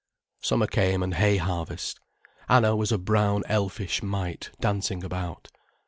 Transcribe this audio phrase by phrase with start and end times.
[0.41, 1.99] Summer came, and hay harvest,
[2.49, 5.49] Anna was a brown elfish mite dancing about.